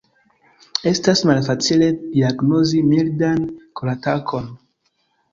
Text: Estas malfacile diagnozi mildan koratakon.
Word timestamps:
Estas 0.91 1.19
malfacile 1.31 1.89
diagnozi 2.05 2.81
mildan 2.93 3.43
koratakon. 3.81 4.49